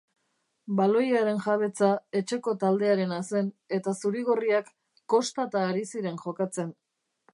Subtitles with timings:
[0.77, 1.89] Baloiaren jabetza
[2.21, 4.73] etxeko taldearena zen eta zuri-gorriak
[5.15, 6.75] kostata ari ziren jokatzen.